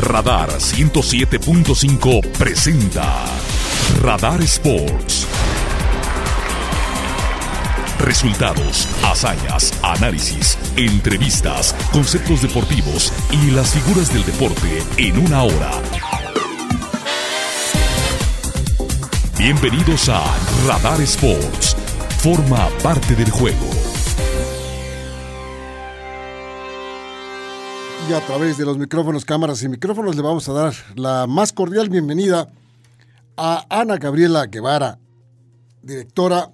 Radar 0.00 0.48
107.5 0.48 2.26
presenta 2.38 3.26
Radar 4.00 4.40
Sports. 4.42 5.26
Resultados, 7.98 8.88
hazañas, 9.02 9.72
análisis, 9.82 10.56
entrevistas, 10.76 11.74
conceptos 11.92 12.40
deportivos 12.40 13.12
y 13.32 13.50
las 13.50 13.74
figuras 13.74 14.12
del 14.12 14.24
deporte 14.24 14.82
en 14.96 15.18
una 15.18 15.42
hora. 15.42 15.72
Bienvenidos 19.38 20.08
a 20.08 20.22
Radar 20.66 21.00
Sports. 21.02 21.76
Forma 22.22 22.68
parte 22.82 23.14
del 23.14 23.30
juego. 23.30 23.75
Y 28.08 28.12
a 28.12 28.20
través 28.20 28.56
de 28.56 28.64
los 28.64 28.78
micrófonos, 28.78 29.24
cámaras 29.24 29.64
y 29.64 29.68
micrófonos 29.68 30.14
le 30.14 30.22
vamos 30.22 30.48
a 30.48 30.52
dar 30.52 30.72
la 30.94 31.26
más 31.26 31.52
cordial 31.52 31.88
bienvenida 31.88 32.46
a 33.36 33.66
Ana 33.68 33.96
Gabriela 33.96 34.46
Guevara, 34.46 34.98
directora 35.82 36.50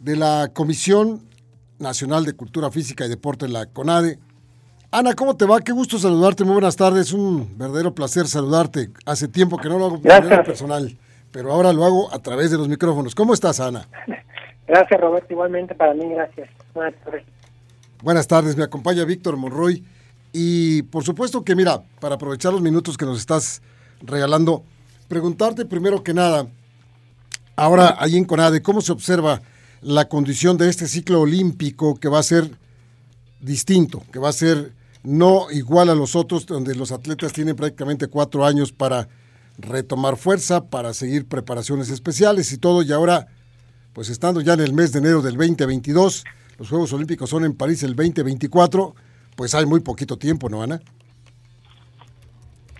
de 0.00 0.16
la 0.16 0.50
Comisión 0.52 1.22
Nacional 1.78 2.24
de 2.24 2.32
Cultura 2.32 2.72
Física 2.72 3.06
y 3.06 3.08
Deporte, 3.08 3.46
la 3.46 3.66
CONADE. 3.66 4.18
Ana, 4.90 5.14
¿cómo 5.14 5.36
te 5.36 5.44
va? 5.44 5.60
Qué 5.60 5.70
gusto 5.70 5.96
saludarte, 5.96 6.42
muy 6.42 6.54
buenas 6.54 6.74
tardes, 6.74 7.12
un 7.12 7.56
verdadero 7.56 7.94
placer 7.94 8.26
saludarte. 8.26 8.90
Hace 9.04 9.28
tiempo 9.28 9.58
que 9.58 9.68
no 9.68 9.78
lo 9.78 9.86
hago 9.86 9.98
de 9.98 10.08
manera 10.08 10.42
personal, 10.42 10.98
pero 11.30 11.52
ahora 11.52 11.72
lo 11.72 11.84
hago 11.84 12.12
a 12.12 12.18
través 12.18 12.50
de 12.50 12.58
los 12.58 12.66
micrófonos. 12.66 13.14
¿Cómo 13.14 13.32
estás, 13.32 13.60
Ana? 13.60 13.86
Gracias, 14.66 15.00
Roberto, 15.00 15.32
igualmente 15.32 15.72
para 15.76 15.94
mí, 15.94 16.08
gracias. 16.08 16.48
Buenas 16.74 16.94
tardes. 17.04 17.24
Buenas 18.02 18.26
tardes, 18.26 18.56
me 18.56 18.64
acompaña 18.64 19.04
Víctor 19.04 19.36
Monroy. 19.36 19.84
Y 20.38 20.82
por 20.82 21.02
supuesto 21.02 21.42
que, 21.44 21.56
mira, 21.56 21.82
para 21.98 22.16
aprovechar 22.16 22.52
los 22.52 22.60
minutos 22.60 22.98
que 22.98 23.06
nos 23.06 23.18
estás 23.18 23.62
regalando, 24.02 24.64
preguntarte 25.08 25.64
primero 25.64 26.02
que 26.04 26.12
nada, 26.12 26.46
ahora 27.56 27.96
ahí 27.98 28.18
en 28.18 28.26
CONADE, 28.26 28.60
¿cómo 28.60 28.82
se 28.82 28.92
observa 28.92 29.40
la 29.80 30.10
condición 30.10 30.58
de 30.58 30.68
este 30.68 30.88
ciclo 30.88 31.22
olímpico 31.22 31.98
que 31.98 32.08
va 32.08 32.18
a 32.18 32.22
ser 32.22 32.50
distinto, 33.40 34.02
que 34.12 34.18
va 34.18 34.28
a 34.28 34.34
ser 34.34 34.74
no 35.02 35.50
igual 35.50 35.88
a 35.88 35.94
los 35.94 36.14
otros, 36.14 36.44
donde 36.44 36.74
los 36.74 36.92
atletas 36.92 37.32
tienen 37.32 37.56
prácticamente 37.56 38.08
cuatro 38.08 38.44
años 38.44 38.72
para 38.72 39.08
retomar 39.56 40.18
fuerza, 40.18 40.66
para 40.66 40.92
seguir 40.92 41.26
preparaciones 41.26 41.88
especiales 41.88 42.52
y 42.52 42.58
todo, 42.58 42.82
y 42.82 42.92
ahora, 42.92 43.28
pues 43.94 44.10
estando 44.10 44.42
ya 44.42 44.52
en 44.52 44.60
el 44.60 44.74
mes 44.74 44.92
de 44.92 44.98
enero 44.98 45.22
del 45.22 45.38
2022, 45.38 46.24
los 46.58 46.68
Juegos 46.68 46.92
Olímpicos 46.92 47.30
son 47.30 47.46
en 47.46 47.54
París 47.54 47.82
el 47.84 47.96
2024, 47.96 48.94
pues 49.36 49.54
hay 49.54 49.66
muy 49.66 49.80
poquito 49.80 50.16
tiempo, 50.16 50.48
¿no, 50.48 50.62
Ana? 50.62 50.80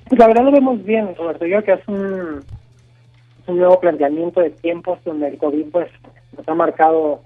Pues 0.08 0.18
la 0.18 0.26
verdad 0.26 0.44
lo 0.44 0.52
vemos 0.52 0.84
bien, 0.84 1.14
Roberto. 1.16 1.46
Yo 1.46 1.62
creo 1.62 1.76
que 1.76 1.82
es 1.82 1.88
un, 1.88 2.44
un 3.46 3.56
nuevo 3.58 3.80
planteamiento 3.80 4.40
de 4.40 4.50
tiempos 4.50 4.98
donde 5.04 5.28
el 5.28 5.38
COVID 5.38 5.66
pues 5.70 5.88
nos 6.36 6.48
ha 6.48 6.54
marcado 6.54 7.22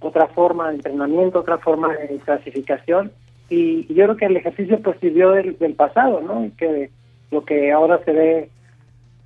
otra 0.00 0.26
forma 0.28 0.68
de 0.68 0.76
entrenamiento, 0.76 1.40
otra 1.40 1.58
forma 1.58 1.94
de 1.94 2.18
clasificación 2.18 3.12
y, 3.50 3.92
yo 3.92 4.04
creo 4.04 4.16
que 4.16 4.26
el 4.26 4.36
ejercicio 4.36 4.80
pues 4.80 4.98
sirvió 5.00 5.32
del, 5.32 5.74
pasado, 5.74 6.20
¿no? 6.20 6.46
Y 6.46 6.50
que 6.52 6.90
lo 7.32 7.44
que 7.44 7.72
ahora 7.72 8.00
se 8.04 8.12
ve 8.12 8.50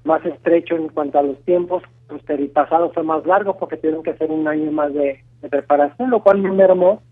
más 0.02 0.24
estrecho 0.24 0.76
en 0.76 0.88
cuanto 0.88 1.18
a 1.18 1.22
los 1.22 1.38
tiempos, 1.44 1.82
pues 2.08 2.22
el 2.30 2.48
pasado 2.48 2.90
fue 2.92 3.02
más 3.02 3.24
largo 3.26 3.56
porque 3.58 3.76
tuvieron 3.76 4.02
que 4.02 4.10
hacer 4.10 4.30
un 4.30 4.48
año 4.48 4.72
más 4.72 4.92
de, 4.94 5.22
preparación, 5.50 6.08
lo 6.08 6.22
cual 6.22 6.38
me 6.38 6.50
mermó 6.50 7.02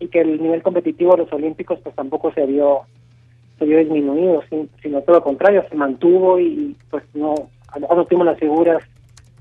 y 0.00 0.08
que 0.08 0.20
el 0.20 0.40
nivel 0.42 0.62
competitivo 0.62 1.12
de 1.12 1.24
los 1.24 1.32
olímpicos 1.32 1.78
pues 1.82 1.94
tampoco 1.94 2.32
se 2.32 2.46
vio 2.46 2.82
se 3.58 3.64
vio 3.64 3.78
disminuido, 3.78 4.42
sino 4.82 5.00
todo 5.02 5.16
lo 5.16 5.24
contrario, 5.24 5.64
se 5.68 5.74
mantuvo 5.74 6.38
y 6.38 6.76
pues 6.90 7.02
no, 7.14 7.34
a 7.68 7.78
lo 7.78 7.80
mejor 7.82 7.96
no 7.96 8.04
tuvimos 8.04 8.26
las 8.26 8.38
figuras 8.38 8.82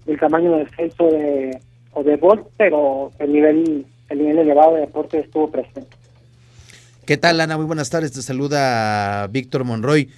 del 0.05 0.19
tamaño 0.19 0.57
del 0.57 0.69
censo 0.71 1.05
de, 1.05 1.59
o 1.93 2.03
de 2.03 2.15
Bolt, 2.15 2.47
pero 2.57 3.11
el 3.19 3.31
nivel, 3.31 3.85
el 4.09 4.17
nivel 4.17 4.39
elevado 4.39 4.73
de 4.73 4.81
deporte 4.81 5.19
estuvo 5.19 5.51
presente. 5.51 5.95
¿Qué 7.05 7.17
tal, 7.17 7.39
Ana? 7.39 7.57
Muy 7.57 7.67
buenas 7.67 7.89
tardes. 7.89 8.11
Te 8.11 8.21
saluda 8.21 9.27
Víctor 9.27 9.63
Monroy. 9.63 10.09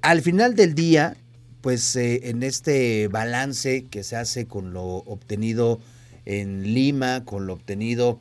Al 0.00 0.22
final 0.22 0.54
del 0.54 0.74
día, 0.74 1.16
pues 1.60 1.96
eh, 1.96 2.30
en 2.30 2.42
este 2.42 3.08
balance 3.08 3.86
que 3.90 4.04
se 4.04 4.16
hace 4.16 4.46
con 4.46 4.72
lo 4.72 4.84
obtenido 4.84 5.80
en 6.24 6.72
Lima, 6.72 7.24
con 7.24 7.46
lo 7.46 7.54
obtenido 7.54 8.18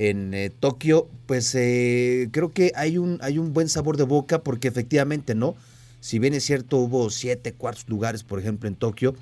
en 0.00 0.32
eh, 0.32 0.48
Tokio, 0.48 1.08
pues 1.26 1.54
eh, 1.54 2.30
creo 2.32 2.52
que 2.54 2.72
hay 2.74 2.96
un, 2.96 3.18
hay 3.20 3.36
un 3.36 3.52
buen 3.52 3.68
sabor 3.68 3.98
de 3.98 4.04
boca 4.04 4.38
porque 4.38 4.66
efectivamente, 4.66 5.34
¿no? 5.34 5.56
Si 6.00 6.18
bien 6.18 6.32
es 6.32 6.42
cierto, 6.42 6.78
hubo 6.78 7.10
siete 7.10 7.52
cuartos 7.52 7.86
lugares, 7.86 8.24
por 8.24 8.38
ejemplo, 8.38 8.66
en 8.66 8.76
Tokio, 8.76 9.14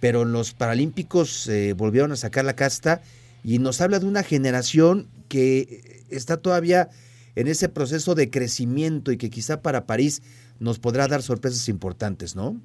pero 0.00 0.24
los 0.24 0.52
Paralímpicos 0.52 1.48
eh, 1.48 1.74
volvieron 1.74 2.10
a 2.10 2.16
sacar 2.16 2.44
la 2.44 2.56
casta 2.56 3.02
y 3.44 3.60
nos 3.60 3.80
habla 3.80 4.00
de 4.00 4.06
una 4.06 4.24
generación 4.24 5.06
que 5.28 6.02
está 6.10 6.38
todavía 6.38 6.88
en 7.36 7.46
ese 7.46 7.68
proceso 7.68 8.16
de 8.16 8.28
crecimiento 8.28 9.12
y 9.12 9.18
que 9.18 9.30
quizá 9.30 9.62
para 9.62 9.86
París 9.86 10.24
nos 10.58 10.80
podrá 10.80 11.06
dar 11.06 11.22
sorpresas 11.22 11.68
importantes, 11.68 12.34
¿no? 12.34 12.56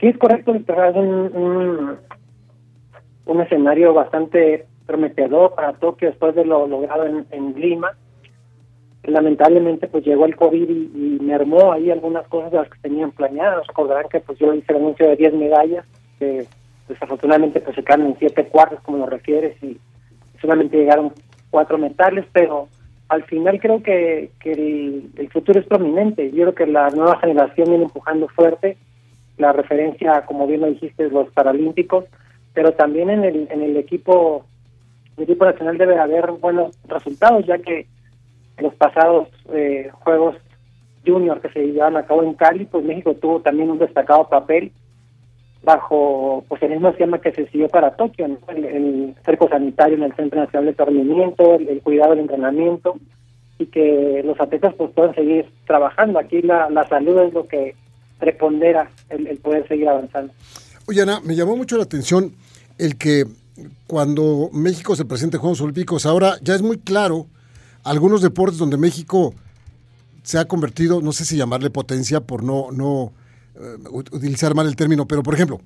Sí, 0.00 0.08
es 0.08 0.18
correcto, 0.18 0.52
es 0.52 0.96
un, 0.96 1.96
un, 3.26 3.40
escenario 3.40 3.94
bastante 3.94 4.66
prometedor 4.86 5.54
para 5.54 5.72
Tokio 5.74 6.08
después 6.08 6.34
de 6.34 6.44
lo 6.44 6.66
logrado 6.66 7.06
en, 7.06 7.54
Lima. 7.56 7.96
Lamentablemente 9.02 9.86
pues 9.88 10.04
llegó 10.04 10.24
el 10.24 10.36
COVID 10.36 10.68
y, 10.68 11.18
mermó 11.20 11.72
ahí 11.72 11.90
algunas 11.90 12.26
cosas 12.28 12.52
de 12.52 12.58
las 12.58 12.68
que 12.68 12.78
tenían 12.80 13.12
planeadas. 13.12 13.66
Recordarán 13.66 14.08
que 14.10 14.20
pues 14.20 14.38
yo 14.38 14.52
hice 14.52 14.72
el 14.72 14.78
anuncio 14.78 15.08
de 15.08 15.16
10 15.16 15.34
medallas 15.34 15.86
que 16.18 16.46
desafortunadamente 16.88 17.60
pues 17.60 17.74
se 17.76 17.82
quedaron 17.82 18.06
en 18.06 18.18
siete 18.18 18.46
cuartos 18.48 18.80
como 18.82 18.98
lo 18.98 19.06
refieres 19.06 19.60
y 19.62 19.78
solamente 20.40 20.76
llegaron 20.76 21.12
cuatro 21.50 21.78
metales, 21.78 22.26
pero 22.32 22.68
al 23.08 23.24
final 23.24 23.60
creo 23.60 23.82
que, 23.82 24.30
que 24.40 24.52
el, 24.52 25.30
futuro 25.30 25.60
es 25.60 25.66
prominente. 25.66 26.30
Yo 26.30 26.42
creo 26.42 26.54
que 26.54 26.66
la 26.66 26.90
nueva 26.90 27.18
generación 27.18 27.68
viene 27.68 27.84
empujando 27.84 28.28
fuerte, 28.28 28.76
la 29.38 29.52
referencia, 29.52 30.24
como 30.26 30.46
bien 30.46 30.62
lo 30.62 30.66
dijiste, 30.66 31.08
los 31.10 31.30
paralímpicos, 31.30 32.04
pero 32.52 32.72
también 32.72 33.10
en 33.10 33.24
el, 33.24 33.48
en 33.50 33.62
el 33.62 33.76
equipo 33.76 34.46
el 35.16 35.24
equipo 35.24 35.44
nacional 35.44 35.78
debe 35.78 35.98
haber 35.98 36.32
buenos 36.32 36.76
resultados, 36.88 37.46
ya 37.46 37.58
que 37.58 37.86
los 38.58 38.74
pasados 38.74 39.28
eh, 39.52 39.90
Juegos 39.92 40.36
Junior 41.06 41.40
que 41.40 41.50
se 41.50 41.60
llevaron 41.60 41.96
a 41.96 42.06
cabo 42.06 42.22
en 42.22 42.34
Cali, 42.34 42.64
pues 42.64 42.84
México 42.84 43.14
tuvo 43.14 43.40
también 43.40 43.70
un 43.70 43.78
destacado 43.78 44.28
papel 44.28 44.72
bajo 45.62 46.44
pues 46.48 46.62
el 46.62 46.70
mismo 46.70 46.90
esquema 46.90 47.20
que 47.20 47.32
se 47.32 47.46
siguió 47.46 47.68
para 47.68 47.96
Tokio, 47.96 48.26
el, 48.48 49.14
cerco 49.24 49.48
sanitario 49.48 49.96
en 49.96 50.04
el 50.04 50.14
Centro 50.14 50.40
Nacional 50.40 50.66
de 50.66 50.74
Tornamiento, 50.74 51.54
el, 51.54 51.80
cuidado 51.82 52.10
del 52.10 52.20
entrenamiento 52.20 52.96
y 53.58 53.66
que 53.66 54.22
los 54.24 54.38
atletas 54.40 54.74
pues 54.74 54.90
puedan 54.92 55.14
seguir 55.14 55.46
trabajando. 55.66 56.18
Aquí 56.18 56.42
la, 56.42 56.68
la 56.68 56.86
salud 56.88 57.18
es 57.20 57.32
lo 57.32 57.46
que 57.46 57.74
prepondera 58.18 58.90
el, 59.08 59.26
el 59.26 59.38
poder 59.38 59.66
seguir 59.66 59.88
avanzando. 59.88 60.32
Oye 60.86 61.02
Ana, 61.02 61.20
me 61.24 61.34
llamó 61.34 61.56
mucho 61.56 61.76
la 61.78 61.84
atención 61.84 62.32
el 62.78 62.98
que 62.98 63.24
cuando 63.86 64.50
México 64.52 64.96
se 64.96 65.04
presente 65.04 65.36
en 65.36 65.40
Juegos 65.40 65.60
Olímpicos, 65.60 66.06
ahora 66.06 66.36
ya 66.42 66.54
es 66.54 66.62
muy 66.62 66.78
claro 66.78 67.26
algunos 67.84 68.22
deportes 68.22 68.58
donde 68.58 68.76
México 68.76 69.34
se 70.22 70.38
ha 70.38 70.46
convertido, 70.46 71.00
no 71.00 71.12
sé 71.12 71.24
si 71.24 71.36
llamarle 71.36 71.70
potencia 71.70 72.20
por 72.20 72.42
no, 72.42 72.72
no 72.72 73.12
eh, 73.54 73.76
utilizar 73.90 74.54
mal 74.54 74.66
el 74.66 74.76
término, 74.76 75.06
pero 75.06 75.22
por 75.22 75.34
ejemplo, 75.34 75.60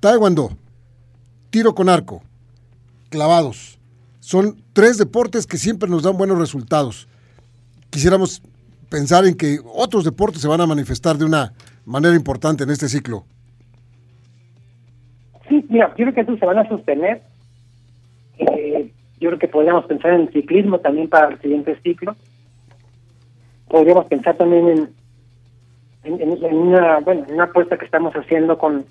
taekwondo, 0.00 0.50
tiro 1.50 1.74
con 1.74 1.88
arco, 1.88 2.22
clavados, 3.08 3.78
son 4.18 4.62
tres 4.72 4.98
deportes 4.98 5.46
que 5.46 5.56
siempre 5.56 5.88
nos 5.88 6.02
dan 6.02 6.16
buenos 6.16 6.38
resultados. 6.38 7.08
Quisiéramos 7.90 8.42
pensar 8.90 9.24
en 9.24 9.34
que 9.34 9.58
otros 9.74 10.04
deportes 10.04 10.42
se 10.42 10.48
van 10.48 10.60
a 10.60 10.66
manifestar 10.66 11.16
de 11.16 11.24
una 11.24 11.52
manera 11.86 12.14
importante 12.14 12.64
en 12.64 12.70
este 12.70 12.88
ciclo. 12.88 13.24
Sí, 15.48 15.64
mira, 15.68 15.88
yo 15.90 16.04
creo 16.04 16.14
que 16.14 16.20
estos 16.20 16.38
se 16.38 16.46
van 16.46 16.58
a 16.58 16.68
sostener. 16.68 17.22
Eh, 18.40 18.90
yo 19.20 19.28
creo 19.28 19.38
que 19.38 19.48
podríamos 19.48 19.84
pensar 19.84 20.14
en 20.14 20.22
el 20.22 20.32
ciclismo 20.32 20.78
también 20.78 21.08
para 21.08 21.28
el 21.28 21.40
siguiente 21.40 21.78
ciclo. 21.82 22.16
Podríamos 23.68 24.06
pensar 24.06 24.36
también 24.36 24.90
en, 26.02 26.56
una 26.56 27.00
bueno 27.00 27.24
en 27.28 27.34
una 27.34 27.44
apuesta 27.44 27.76
que 27.76 27.84
estamos 27.84 28.14
haciendo 28.14 28.56
con, 28.56 28.84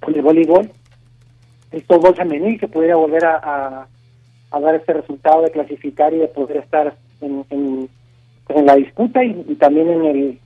con 0.00 0.14
el 0.14 0.22
voleibol, 0.22 0.70
el 1.70 1.82
fútbol 1.82 2.14
femenil 2.14 2.58
que 2.58 2.68
pudiera 2.68 2.96
volver 2.96 3.24
a, 3.26 3.86
a, 4.50 4.60
dar 4.60 4.74
este 4.74 4.94
resultado 4.94 5.42
de 5.42 5.50
clasificar 5.50 6.12
y 6.14 6.18
de 6.18 6.28
poder 6.28 6.58
estar 6.58 6.94
en, 7.20 7.88
pues, 8.46 8.64
la 8.64 8.76
disputa 8.76 9.22
y, 9.22 9.34
también 9.56 9.88
en 9.90 10.04
el 10.04 10.38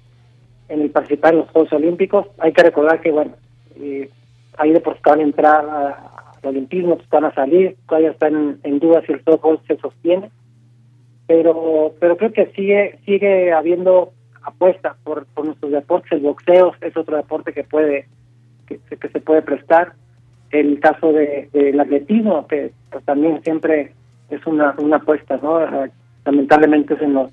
en 0.69 0.81
el 0.81 0.91
participar 0.91 1.33
en 1.33 1.41
los 1.41 1.51
Juegos 1.51 1.73
Olímpicos. 1.73 2.27
Hay 2.39 2.53
que 2.53 2.63
recordar 2.65 3.01
que 3.01 3.13
bueno 3.13 3.33
eh, 3.81 4.11
hay 4.59 4.73
van 5.05 5.21
a 5.21 5.23
entrar 5.23 5.65
al 5.65 6.16
olimpismo, 6.47 6.99
que 6.99 7.05
van 7.11 7.25
a 7.25 7.35
salir, 7.35 7.77
todavía 7.89 8.11
están 8.11 8.59
en 8.63 8.79
duda 8.79 9.03
si 9.07 9.13
el 9.13 9.25
softball 9.25 9.61
se 9.67 9.77
sostiene, 9.77 10.31
pero 11.27 11.95
pero 12.01 12.17
creo 12.17 12.33
que 12.33 12.47
sigue 12.53 12.99
sigue 13.05 13.53
habiendo 13.53 14.13
apuesta 14.43 14.97
por, 15.05 15.27
por 15.27 15.47
nuestros 15.47 15.73
deportes. 15.73 16.13
El 16.13 16.21
boxeo 16.21 16.73
es 16.81 16.97
otro 16.97 17.17
deporte 17.17 17.53
que 17.53 17.65
puede 17.65 18.07
que, 18.67 18.79
se 18.89 19.21
puede 19.21 19.43
prestar. 19.43 19.93
El 20.51 20.79
caso 20.79 21.13
de, 21.13 21.49
del 21.53 21.79
atletismo, 21.81 22.47
que 22.47 22.71
pues, 22.91 23.05
también 23.05 23.43
siempre 23.43 23.93
es 24.31 24.47
una, 24.47 24.75
una 24.79 24.97
apuesta, 24.97 25.39
¿no? 25.43 25.59
Lamentablemente 26.25 26.97
se 26.97 27.07
nos 27.07 27.33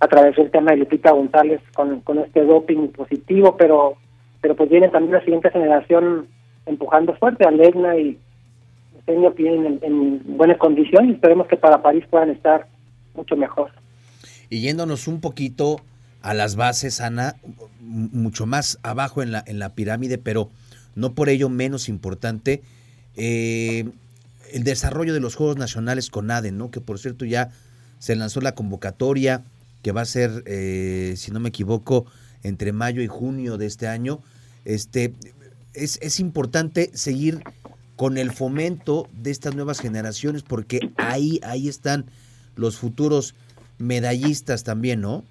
atravesó 0.00 0.42
el 0.42 0.50
tema 0.50 0.70
de 0.70 0.78
Lupita 0.78 1.12
González 1.12 1.60
con, 1.74 2.00
con 2.00 2.18
este 2.18 2.44
doping 2.44 2.88
positivo, 2.88 3.56
pero 3.56 3.96
pero 4.40 4.54
pues 4.54 4.70
viene 4.70 4.88
también 4.88 5.14
la 5.14 5.24
siguiente 5.24 5.50
generación 5.50 6.28
empujando 6.66 7.14
fuerte, 7.14 7.46
a 7.46 7.50
Legna 7.50 7.96
y 7.96 8.18
Señor 9.08 9.34
en, 9.38 9.78
en 9.82 10.36
buenas 10.36 10.58
condiciones 10.58 11.14
esperemos 11.14 11.46
que 11.46 11.56
para 11.56 11.80
París 11.80 12.04
puedan 12.10 12.28
estar 12.28 12.66
mucho 13.14 13.36
mejor. 13.36 13.70
Y 14.50 14.60
yéndonos 14.60 15.08
un 15.08 15.22
poquito 15.22 15.80
a 16.20 16.34
las 16.34 16.56
bases, 16.56 17.00
Ana, 17.00 17.36
mucho 17.80 18.44
más 18.44 18.78
abajo 18.82 19.22
en 19.22 19.32
la, 19.32 19.42
en 19.46 19.58
la 19.58 19.74
pirámide, 19.74 20.18
pero 20.18 20.50
no 20.94 21.14
por 21.14 21.30
ello 21.30 21.48
menos 21.48 21.88
importante, 21.88 22.60
eh, 23.16 23.88
el 24.52 24.64
desarrollo 24.64 25.14
de 25.14 25.20
los 25.20 25.36
Juegos 25.36 25.56
Nacionales 25.56 26.10
con 26.10 26.30
ADEN, 26.30 26.58
¿no? 26.58 26.70
que 26.70 26.82
por 26.82 26.98
cierto 26.98 27.24
ya 27.24 27.50
se 27.98 28.14
lanzó 28.14 28.42
la 28.42 28.54
convocatoria, 28.54 29.42
que 29.82 29.92
va 29.92 30.02
a 30.02 30.06
ser, 30.06 30.42
eh, 30.44 31.14
si 31.16 31.30
no 31.30 31.40
me 31.40 31.48
equivoco, 31.48 32.04
entre 32.42 32.72
mayo 32.72 33.00
y 33.00 33.06
junio 33.06 33.56
de 33.56 33.66
este 33.66 33.88
año. 33.88 34.20
Este, 34.66 35.14
es, 35.72 35.98
es 36.02 36.20
importante 36.20 36.90
seguir 36.92 37.42
con 37.98 38.16
el 38.16 38.30
fomento 38.30 39.08
de 39.12 39.32
estas 39.32 39.56
nuevas 39.56 39.80
generaciones, 39.80 40.44
porque 40.44 40.78
ahí, 40.96 41.40
ahí 41.42 41.66
están 41.66 42.04
los 42.54 42.78
futuros 42.78 43.34
medallistas 43.78 44.62
también, 44.62 45.00
¿no? 45.00 45.24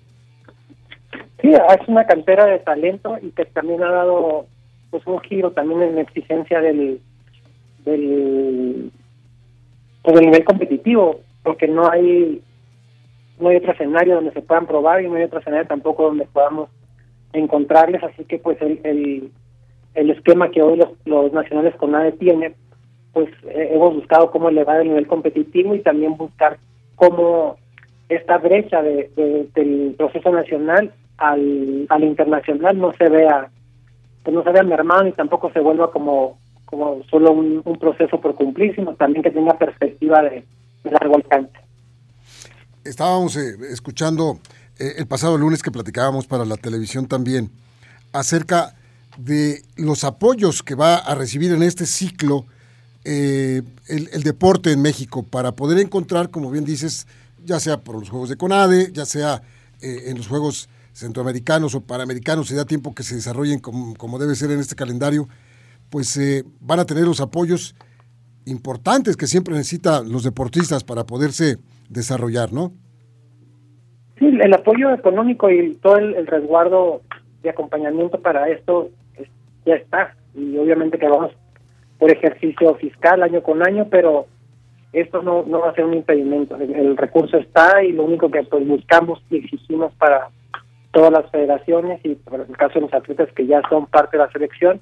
Sí, 1.42 1.54
es 1.54 1.88
una 1.88 2.06
cantera 2.06 2.46
de 2.46 2.60
talento 2.60 3.18
y 3.22 3.30
que 3.32 3.46
también 3.46 3.82
ha 3.84 3.90
dado 3.92 4.48
pues 4.90 5.02
un 5.08 5.20
giro 5.22 5.52
también 5.52 5.82
en 5.82 5.96
la 5.96 6.02
exigencia 6.02 6.60
del 6.60 7.00
del, 7.86 8.92
pues, 10.02 10.16
del 10.18 10.26
nivel 10.26 10.44
competitivo, 10.44 11.22
porque 11.44 11.70
no 11.70 11.90
hay 11.90 12.42
no 13.40 13.48
hay 13.48 13.56
otro 13.56 13.72
escenario 13.72 14.16
donde 14.16 14.34
se 14.34 14.42
puedan 14.42 14.68
probar 14.68 15.02
y 15.02 15.08
no 15.08 15.16
hay 15.16 15.24
otro 15.24 15.40
escenario 15.40 15.68
tampoco 15.68 16.04
donde 16.04 16.26
podamos 16.26 16.70
encontrarles, 17.32 18.04
así 18.04 18.26
que 18.26 18.40
pues 18.40 18.62
el, 18.62 18.82
el, 18.84 19.32
el 19.98 20.12
esquema 20.12 20.52
que 20.52 20.62
hoy 20.62 20.78
los, 20.78 20.90
los 21.06 21.34
nacionales 21.34 21.76
con 21.76 21.96
ADE 21.96 22.12
tienen, 22.14 22.56
pues 23.14 23.30
eh, 23.48 23.72
hemos 23.74 23.96
buscado 23.96 24.30
cómo 24.30 24.50
elevar 24.50 24.80
el 24.82 24.90
nivel 24.90 25.08
competitivo 25.08 25.74
y 25.74 25.82
también 25.82 26.16
buscar 26.16 26.60
cómo 26.96 27.58
esta 28.08 28.38
brecha 28.38 28.82
de, 28.84 29.10
del 29.56 29.96
proceso 29.98 30.32
nacional 30.32 30.94
al, 31.18 31.88
al 31.90 32.04
internacional 32.04 32.80
no 32.80 32.94
se 32.94 33.10
vea 33.10 33.50
pues 34.24 34.36
no 34.36 34.44
se 34.44 34.52
vea 34.52 34.64
mermado 34.64 35.08
y 35.08 35.14
tampoco 35.14 35.52
se 35.52 35.60
vuelva 35.60 35.92
como 35.92 36.38
como 36.66 37.02
solo 37.10 37.32
un, 37.32 37.62
un 37.64 37.80
proceso 37.80 38.20
por 38.20 38.36
cumplir, 38.36 38.76
sino 38.76 38.94
también 38.96 39.24
que 39.24 39.32
tenga 39.32 39.58
perspectiva 39.58 40.22
de, 40.22 40.44
de 40.84 40.92
largo 40.92 41.16
alcance. 41.16 41.58
Estábamos 42.84 43.38
eh, 43.38 43.56
escuchando 43.72 44.38
eh, 44.78 44.96
el 44.98 45.08
pasado 45.08 45.38
lunes 45.38 45.64
que 45.64 45.72
platicábamos 45.72 46.28
para 46.28 46.44
la 46.46 46.58
televisión 46.58 47.08
también 47.08 47.50
acerca 48.12 48.77
de 49.18 49.62
los 49.76 50.04
apoyos 50.04 50.64
que 50.64 50.76
va 50.76 50.96
a 50.96 51.16
recibir 51.16 51.52
en 51.52 51.64
este 51.64 51.86
ciclo 51.86 52.46
eh, 53.04 53.62
el, 53.88 54.24
deporte 54.24 54.72
en 54.72 54.82
México 54.82 55.24
para 55.24 55.54
poder 55.54 55.80
encontrar, 55.80 56.30
como 56.30 56.52
bien 56.52 56.66
dices, 56.66 57.08
ya 57.44 57.60
sea 57.60 57.80
por 57.80 57.96
los 57.96 58.10
Juegos 58.10 58.30
de 58.30 58.38
CONADE, 58.38 58.92
ya 58.92 59.06
sea 59.06 59.42
eh, 59.82 60.04
en 60.08 60.18
los 60.18 60.28
Juegos 60.28 60.70
centroamericanos 60.94 61.74
o 61.74 61.82
panamericanos, 61.82 62.48
si 62.48 62.56
da 62.56 62.66
tiempo 62.66 62.94
que 62.94 63.04
se 63.04 63.16
desarrollen 63.16 63.60
como, 63.60 63.96
como 63.96 64.20
debe 64.20 64.36
ser 64.36 64.52
en 64.52 64.60
este 64.60 64.76
calendario, 64.76 65.28
pues 65.90 66.18
eh, 66.18 66.44
van 66.60 66.80
a 66.80 66.86
tener 66.86 67.06
los 67.06 67.22
apoyos 67.22 67.76
importantes 68.46 69.16
que 69.16 69.28
siempre 69.28 69.54
necesitan 69.54 70.12
los 70.12 70.24
deportistas 70.24 70.84
para 70.84 71.06
poderse 71.06 71.58
desarrollar, 71.90 72.52
¿no? 72.52 72.74
Sí, 74.20 74.26
el 74.26 74.54
apoyo 74.54 74.92
económico 74.94 75.50
y 75.50 75.76
todo 75.76 75.98
el, 75.98 76.16
el 76.16 76.28
resguardo 76.28 77.02
de 77.42 77.52
acompañamiento 77.52 78.20
para 78.22 78.50
esto 78.50 78.90
es, 78.90 79.07
ya 79.68 79.76
está. 79.76 80.16
Y 80.34 80.58
obviamente 80.58 80.98
que 80.98 81.08
vamos 81.08 81.32
por 82.00 82.12
ejercicio 82.12 82.76
fiscal 82.76 83.22
año 83.24 83.42
con 83.44 83.66
año, 83.66 83.88
pero 83.90 84.26
esto 84.94 85.22
no, 85.22 85.44
no 85.46 85.60
va 85.60 85.70
a 85.70 85.76
ser 85.76 85.86
un 85.86 85.94
impedimento. 85.94 86.56
El, 86.56 86.74
el, 86.74 86.98
recurso 86.98 87.38
está 87.38 87.84
y 87.84 87.92
lo 87.92 88.04
único 88.04 88.32
que 88.32 88.44
pues 88.44 88.68
buscamos 88.68 89.22
y 89.30 89.38
exigimos 89.38 89.94
para 89.96 90.30
todas 90.92 91.12
las 91.12 91.30
federaciones 91.30 92.00
y 92.04 92.16
por 92.16 92.42
el 92.42 92.58
caso 92.58 92.76
de 92.76 92.82
los 92.82 92.94
atletas 92.94 93.30
que 93.36 93.46
ya 93.46 93.62
son 93.70 93.86
parte 93.88 94.18
de 94.18 94.24
la 94.24 94.32
selección, 94.32 94.80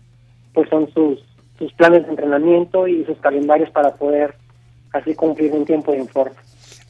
pues 0.53 0.69
son 0.69 0.89
sus, 0.93 1.19
sus 1.57 1.73
planes 1.73 2.03
de 2.03 2.09
entrenamiento 2.09 2.87
y 2.87 3.03
sus 3.05 3.17
calendarios 3.19 3.69
para 3.71 3.93
poder 3.95 4.35
así 4.93 5.15
cumplir 5.15 5.51
un 5.51 5.65
tiempo 5.65 5.91
de 5.91 5.99
informe. 5.99 6.35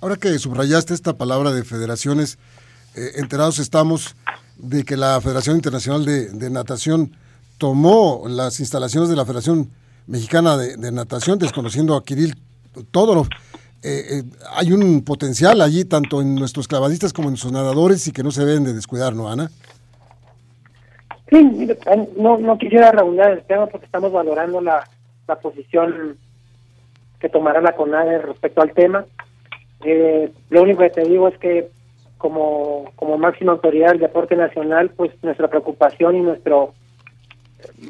Ahora 0.01 0.18
que 0.18 0.38
subrayaste 0.38 0.94
esta 0.94 1.18
palabra 1.18 1.51
de 1.51 1.63
federaciones, 1.63 2.38
eh, 2.95 3.13
enterados 3.15 3.59
estamos 3.59 4.15
de 4.57 4.83
que 4.83 4.97
la 4.97 5.19
Federación 5.21 5.56
Internacional 5.56 6.06
de, 6.06 6.30
de, 6.30 6.50
Natación 6.50 7.15
tomó 7.57 8.24
las 8.28 8.60
instalaciones 8.60 9.10
de 9.10 9.16
la 9.16 9.25
Federación 9.25 9.69
Mexicana 10.07 10.57
de, 10.57 10.92
Natación, 10.92 11.40
desconociendo 11.40 11.96
a 11.96 12.04
Kirill 12.04 12.36
Todorov. 12.92 13.28
Eh, 13.81 14.19
eh, 14.19 14.24
hay 14.52 14.72
un 14.72 15.04
potencial 15.04 15.62
allí, 15.62 15.86
tanto 15.86 16.22
en 16.22 16.36
nuestros 16.36 16.68
clavadistas 16.68 17.13
como 17.13 17.28
en 17.28 17.34
nuestros 17.34 17.54
nadadores, 17.54 18.07
y 18.07 18.12
que 18.12 18.24
no 18.24 18.31
se 18.31 18.46
deben 18.46 18.63
de 18.63 18.74
descuidar, 18.74 19.13
¿no, 19.13 19.30
Ana? 19.30 19.50
Sí, 21.30 21.68
no, 22.18 22.38
no 22.38 22.57
quisiera 22.57 22.92
reunir 22.92 23.22
el 23.22 23.44
tema 23.44 23.66
porque 23.68 23.86
estamos 23.86 24.12
valorando 24.12 24.62
la, 24.62 24.88
la 25.28 25.36
posición 25.38 26.18
que 27.19 27.30
tomará 27.30 27.62
la 27.62 27.75
CONADE 27.75 28.19
respecto 28.19 28.62
al 28.62 28.74
tema. 28.74 29.06
Eh, 29.84 30.31
lo 30.50 30.63
único 30.63 30.81
que 30.81 30.90
te 30.90 31.04
digo 31.04 31.28
es 31.28 31.38
que 31.40 31.69
como, 32.18 32.92
como 32.96 33.18
máxima 33.18 33.54
autoridad 33.54 33.90
del 33.90 34.00
deporte 34.00 34.36
nacional, 34.36 34.92
pues 34.96 35.12
nuestra 35.24 35.48
preocupación 35.48 36.16
y 36.16 36.22
nuestro 36.22 36.74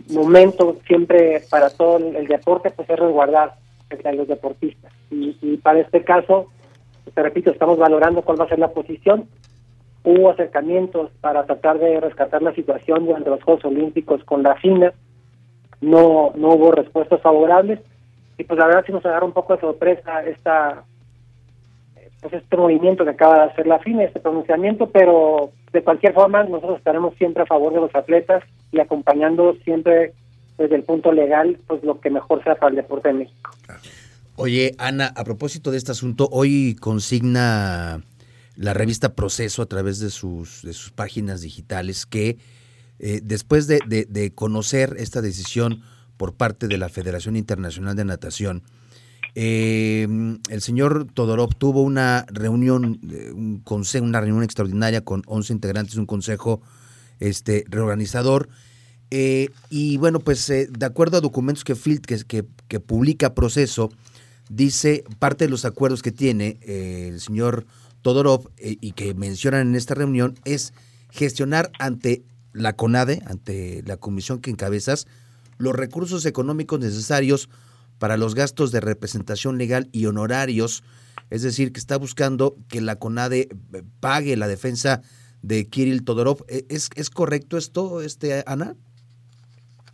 momento 0.10 0.78
siempre 0.88 1.42
para 1.50 1.70
todo 1.70 1.98
el 1.98 2.28
deporte 2.28 2.72
pues 2.72 2.90
es 2.90 3.00
resguardar 3.00 3.56
a 4.04 4.12
los 4.12 4.28
deportistas. 4.28 4.92
Y, 5.12 5.58
para 5.58 5.80
este 5.80 6.04
caso, 6.04 6.48
te 7.14 7.22
repito, 7.22 7.52
estamos 7.52 7.78
valorando 7.78 8.22
cuál 8.24 8.40
va 8.40 8.46
a 8.46 8.50
ser 8.50 8.60
la 8.60 8.72
posición. 8.72 9.28
Hubo 10.04 10.32
acercamientos 10.32 11.12
para 11.22 11.46
tratar 11.46 11.80
de 11.80 12.00
rescatar 12.00 12.42
la 12.42 12.54
situación 12.54 13.06
durante 13.06 13.30
los 13.30 13.44
Juegos 13.44 13.66
Olímpicos 13.66 14.24
con 14.24 14.44
la 14.44 14.56
FINA. 14.56 14.94
No, 15.82 16.32
no 16.36 16.50
hubo 16.50 16.72
respuestas 16.72 17.22
favorables. 17.22 17.80
Y 18.38 18.44
pues 18.44 18.60
la 18.60 18.68
verdad 18.68 18.84
sí 18.86 18.92
nos 18.92 19.06
agarra 19.06 19.26
un 19.26 19.32
poco 19.32 19.56
de 19.56 19.62
sorpresa 19.62 20.24
esta 20.24 20.84
pues 22.22 22.42
este 22.42 22.58
movimiento 22.58 23.04
que 23.04 23.12
acaba 23.12 23.36
de 23.36 23.52
hacer 23.52 23.68
la 23.68 23.78
FINA, 23.80 24.04
este 24.04 24.20
pronunciamiento, 24.20 24.90
pero 24.90 25.52
de 25.76 25.84
cualquier 25.84 26.14
forma 26.14 26.42
nosotros 26.46 26.78
estaremos 26.78 27.14
siempre 27.18 27.44
a 27.44 27.46
favor 27.46 27.74
de 27.74 27.82
los 27.82 27.94
atletas 27.94 28.42
y 28.72 28.80
acompañando 28.80 29.56
siempre 29.66 30.14
desde 30.58 30.76
el 30.76 30.84
punto 30.84 31.12
legal, 31.12 31.60
pues 31.68 31.84
lo 31.84 32.00
que 32.00 32.10
mejor 32.10 32.42
sea 32.46 32.56
para 32.56 32.70
el 32.70 32.78
deporte 32.78 33.10
de 33.10 33.16
México. 33.16 33.52
Oye, 34.38 34.74
Ana, 34.78 35.12
a 35.18 35.26
propósito 35.26 35.72
de 35.72 35.78
este 35.78 35.92
asunto, 35.92 36.30
hoy 36.32 36.78
consigna 36.80 38.02
la 38.56 38.74
revista 38.74 39.16
Proceso 39.16 39.62
a 39.62 39.66
través 39.66 40.00
de 40.00 40.12
sus, 40.12 40.62
de 40.62 40.72
sus 40.72 40.92
páginas 40.92 41.42
digitales 41.42 42.06
que 42.06 42.38
eh, 43.00 43.20
después 43.22 43.68
de, 43.68 43.80
de, 43.86 44.06
de, 44.06 44.34
conocer 44.34 44.96
esta 44.98 45.22
decisión 45.22 45.82
por 46.16 46.36
parte 46.36 46.70
de 46.70 46.78
la 46.78 46.88
Federación 46.88 47.36
Internacional 47.36 47.98
de 47.98 48.06
Natación, 48.06 48.64
eh, 49.36 50.08
el 50.50 50.62
señor 50.62 51.08
Todorov 51.14 51.56
tuvo 51.56 51.82
una 51.82 52.26
reunión, 52.32 53.00
eh, 53.12 53.32
un 53.34 53.60
consejo, 53.60 54.06
una 54.06 54.22
reunión 54.22 54.44
extraordinaria 54.44 55.02
con 55.02 55.24
11 55.28 55.54
integrantes 55.54 55.96
de 55.96 56.00
un 56.00 56.06
consejo 56.06 56.62
este, 57.20 57.66
reorganizador. 57.68 58.48
Eh, 59.12 59.50
y 59.70 59.98
bueno, 59.98 60.20
pues 60.20 60.50
eh, 60.50 60.68
de 60.72 60.86
acuerdo 60.86 61.18
a 61.18 61.22
documentos 61.22 61.66
que, 61.66 61.76
que, 61.76 62.24
que, 62.24 62.46
que, 62.70 62.80
publica 62.80 63.36
Proceso, 63.36 63.92
dice 64.50 65.04
parte 65.20 65.46
de 65.46 65.52
los 65.52 65.66
acuerdos 65.66 66.02
que 66.02 66.12
tiene 66.12 66.58
el 66.62 67.20
señor 67.20 67.66
Todorov 68.02 68.50
y 68.58 68.92
que 68.94 69.14
mencionan 69.14 69.70
en 69.70 69.76
esta 69.76 69.96
reunión 69.96 70.36
es 70.46 70.74
gestionar 71.12 71.72
ante 71.80 72.24
la 72.54 72.74
CONADE, 72.74 73.22
ante 73.26 73.84
la 73.86 73.98
comisión 73.98 74.40
que 74.40 74.52
encabezas, 74.52 75.08
los 75.58 75.76
recursos 75.76 76.26
económicos 76.26 76.80
necesarios 76.80 77.50
para 78.00 78.18
los 78.18 78.36
gastos 78.36 78.72
de 78.72 78.82
representación 78.82 79.58
legal 79.58 79.88
y 79.92 80.06
honorarios, 80.06 80.84
es 81.30 81.42
decir, 81.42 81.72
que 81.72 81.80
está 81.80 81.98
buscando 81.98 82.56
que 82.68 82.82
la 82.82 82.98
CONADE 82.98 83.50
pague 84.00 84.38
la 84.38 84.48
defensa 84.48 85.02
de 85.42 85.68
Kirill 85.68 86.04
Todorov. 86.04 86.46
¿Es, 86.48 86.90
es 86.96 87.10
correcto 87.10 87.58
esto, 87.58 88.02
este, 88.02 88.44
Ana? 88.46 88.76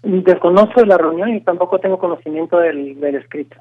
Desconozco 0.04 0.84
la 0.86 0.98
reunión 0.98 1.36
y 1.36 1.42
tampoco 1.42 1.80
tengo 1.80 2.00
conocimiento 2.00 2.58
del, 2.58 3.00
del 3.00 3.16
escrito. 3.16 3.58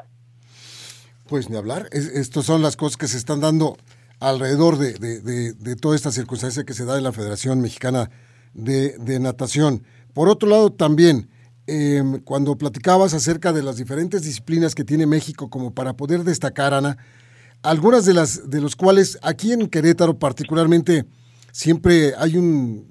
Pues 1.29 1.51
ni 1.51 1.57
hablar. 1.57 1.87
Es, 1.93 2.09
Estas 2.09 2.45
son 2.45 2.63
las 2.63 2.77
cosas 2.77 2.97
que 2.97 3.07
se 3.07 3.19
están 3.19 3.41
dando 3.41 3.77
alrededor 4.21 4.77
de, 4.77 4.93
de, 4.99 5.77
toda 5.77 5.97
esta 5.97 6.13
circunstancia 6.13 6.65
que 6.65 6.75
se 6.75 6.85
da 6.85 6.99
en 6.99 7.05
la 7.05 7.13
Federación 7.13 7.61
Mexicana 7.61 8.11
de, 8.53 9.19
Natación. 9.21 9.83
Por 10.13 10.29
otro 10.29 10.49
lado, 10.49 10.71
también, 10.71 11.31
em, 11.71 12.19
cuando 12.21 12.57
platicabas 12.57 13.15
acerca 13.15 13.53
de 13.53 13.63
las 13.63 13.77
diferentes 13.77 14.23
disciplinas 14.23 14.75
que 14.75 14.85
tiene 14.85 15.07
México 15.07 15.49
como 15.49 15.73
para 15.73 15.95
poder 15.95 16.25
destacar, 16.25 16.75
Ana, 16.75 16.99
algunas 17.63 18.05
de 18.05 18.15
las 18.15 18.51
de 18.51 18.61
los 18.61 18.75
cuales 18.75 19.19
aquí 19.23 19.53
en 19.53 19.69
Querétaro 19.69 20.19
particularmente 20.19 21.07
siempre 21.53 22.15
hay 22.19 22.37
un 22.37 22.89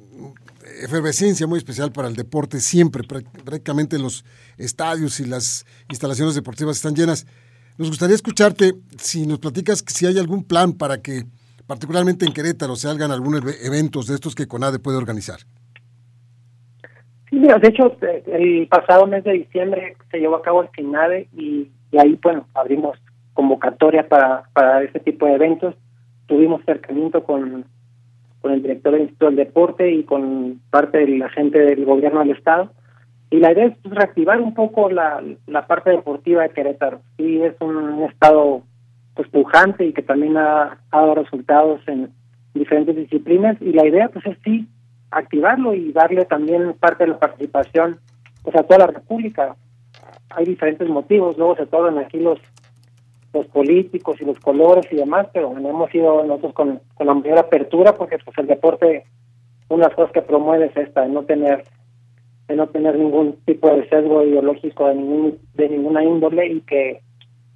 efervescencia 0.81 1.45
muy 1.47 1.57
especial 1.57 1.91
para 1.91 2.07
el 2.07 2.15
deporte, 2.15 2.61
siempre 2.61 3.03
prácticamente 3.03 3.99
los 3.99 4.23
estadios 4.57 5.19
y 5.19 5.25
las 5.25 5.65
instalaciones 5.89 6.35
deportivas 6.35 6.77
están 6.77 6.95
llenas. 6.95 7.25
Nos 7.77 7.89
gustaría 7.89 8.15
escucharte 8.15 8.75
si 8.97 9.25
nos 9.25 9.39
platicas 9.39 9.83
si 9.87 10.05
hay 10.05 10.17
algún 10.19 10.43
plan 10.43 10.73
para 10.73 11.01
que, 11.01 11.25
particularmente 11.67 12.25
en 12.25 12.33
Querétaro, 12.33 12.75
se 12.75 12.87
hagan 12.87 13.11
algunos 13.11 13.41
eventos 13.61 14.07
de 14.07 14.15
estos 14.15 14.35
que 14.35 14.47
CONADE 14.47 14.79
puede 14.79 14.97
organizar. 14.97 15.39
Mira, 17.39 17.57
de 17.57 17.69
hecho, 17.69 17.95
eh, 18.01 18.23
el 18.27 18.67
pasado 18.67 19.07
mes 19.07 19.23
de 19.23 19.33
diciembre 19.33 19.95
se 20.11 20.19
llevó 20.19 20.35
a 20.35 20.41
cabo 20.41 20.61
el 20.61 20.69
FINADE 20.69 21.29
y, 21.35 21.69
ahí, 21.97 22.19
bueno, 22.21 22.45
abrimos 22.53 22.97
convocatoria 23.33 24.07
para, 24.07 24.43
para 24.53 24.83
este 24.83 24.99
tipo 24.99 25.25
de 25.25 25.35
eventos. 25.35 25.75
Tuvimos 26.27 26.63
cercamiento 26.65 27.23
con, 27.23 27.65
con 28.41 28.51
el 28.51 28.61
director 28.61 28.91
del 28.91 29.01
Instituto 29.03 29.25
del 29.27 29.35
Deporte 29.37 29.91
y 29.91 30.03
con 30.03 30.61
parte 30.69 30.99
de 30.99 31.17
la 31.17 31.29
gente 31.29 31.59
del 31.59 31.85
gobierno 31.85 32.19
del 32.19 32.31
Estado 32.31 32.71
y 33.31 33.37
la 33.37 33.51
idea 33.51 33.67
es 33.67 33.77
pues, 33.83 33.95
reactivar 33.95 34.41
un 34.41 34.53
poco 34.53 34.89
la, 34.89 35.23
la 35.47 35.67
parte 35.67 35.91
deportiva 35.91 36.43
de 36.43 36.49
Querétaro. 36.49 37.01
Sí, 37.17 37.41
es 37.41 37.55
un, 37.61 38.03
estado 38.03 38.63
pues 39.15 39.27
pujante 39.29 39.85
y 39.85 39.93
que 39.93 40.01
también 40.01 40.37
ha, 40.37 40.79
dado 40.91 41.15
resultados 41.15 41.81
en 41.87 42.11
diferentes 42.53 42.95
disciplinas 42.95 43.57
y 43.61 43.73
la 43.73 43.85
idea 43.85 44.09
pues 44.09 44.25
es 44.25 44.37
sí 44.43 44.67
activarlo 45.11 45.73
y 45.73 45.91
darle 45.91 46.25
también 46.25 46.73
parte 46.73 47.05
de 47.05 47.11
la 47.11 47.19
participación 47.19 47.99
pues 48.43 48.55
a 48.55 48.63
toda 48.63 48.79
la 48.79 48.87
República. 48.87 49.55
Hay 50.29 50.45
diferentes 50.45 50.87
motivos, 50.87 51.37
luego 51.37 51.55
se 51.55 51.65
toman 51.65 51.97
aquí 51.97 52.19
los 52.19 52.39
los 53.33 53.45
políticos 53.47 54.17
y 54.19 54.25
los 54.25 54.39
colores 54.39 54.87
y 54.91 54.95
demás, 54.95 55.27
pero 55.33 55.55
hemos 55.55 55.93
ido 55.93 56.23
nosotros 56.23 56.53
con, 56.53 56.81
con 56.95 57.07
la 57.07 57.13
mayor 57.13 57.37
apertura 57.37 57.93
porque 57.93 58.17
pues 58.17 58.37
el 58.39 58.47
deporte, 58.47 59.05
una 59.69 59.83
de 59.83 59.89
las 59.89 59.95
cosas 59.95 60.11
que 60.11 60.21
promueve 60.21 60.65
es 60.65 60.77
esta, 60.77 61.01
de 61.01 61.09
no 61.09 61.23
tener 61.23 61.63
de 62.47 62.55
no 62.55 62.67
tener 62.67 62.97
ningún 62.97 63.37
tipo 63.45 63.69
de 63.69 63.87
sesgo 63.89 64.25
ideológico 64.25 64.87
de 64.87 64.95
ningún 64.95 65.37
de 65.53 65.69
ninguna 65.69 66.03
índole 66.03 66.47
y 66.47 66.61
que 66.61 67.01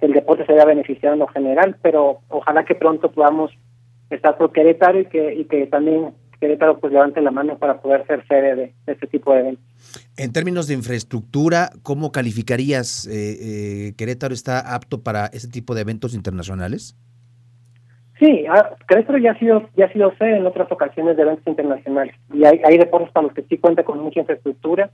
el 0.00 0.12
deporte 0.12 0.46
se 0.46 0.52
vea 0.52 0.64
beneficiado 0.64 1.14
en 1.14 1.20
lo 1.20 1.26
general, 1.26 1.76
pero 1.82 2.18
ojalá 2.28 2.64
que 2.64 2.76
pronto 2.76 3.10
podamos 3.10 3.50
estar 4.10 4.36
por 4.36 4.52
y 4.56 5.04
que 5.06 5.34
y 5.34 5.44
que 5.46 5.66
también 5.66 6.14
Querétaro 6.44 6.78
pues 6.78 6.92
levante 6.92 7.22
la 7.22 7.30
mano 7.30 7.56
para 7.56 7.80
poder 7.80 8.06
ser 8.06 8.22
sede 8.28 8.54
de, 8.54 8.74
este 8.86 9.06
tipo 9.06 9.32
de 9.32 9.40
eventos. 9.40 9.64
En 10.18 10.30
términos 10.30 10.68
de 10.68 10.74
infraestructura, 10.74 11.70
¿cómo 11.82 12.12
calificarías 12.12 13.06
eh, 13.06 13.12
eh, 13.88 13.94
Querétaro 13.96 14.34
está 14.34 14.74
apto 14.74 15.02
para 15.02 15.24
ese 15.28 15.48
tipo 15.48 15.74
de 15.74 15.80
eventos 15.80 16.14
internacionales? 16.14 16.98
Sí, 18.18 18.44
ah, 18.46 18.76
Querétaro 18.86 19.16
ya 19.16 19.30
ha 19.30 19.38
sido 19.38 19.70
ya 19.74 19.86
ha 19.86 19.92
sido 19.94 20.14
sede 20.18 20.36
en 20.36 20.44
otras 20.44 20.70
ocasiones 20.70 21.16
de 21.16 21.22
eventos 21.22 21.46
internacionales 21.46 22.14
y 22.34 22.44
hay, 22.44 22.60
hay 22.62 22.76
deportes 22.76 23.10
para 23.12 23.28
los 23.28 23.34
que 23.34 23.44
sí 23.44 23.56
cuenta 23.56 23.82
con 23.82 23.98
mucha 24.00 24.20
infraestructura 24.20 24.90